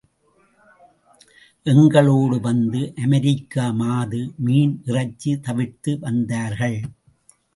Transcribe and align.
எங்களோடு 1.65 2.37
வந்த 2.39 2.75
அமெரிக்க 3.03 3.67
மாது 3.81 4.21
மீன், 4.45 4.73
இறைச்சி 4.85 5.33
தவிர்த்து 5.39 5.93
வந்தார்கள். 5.99 6.79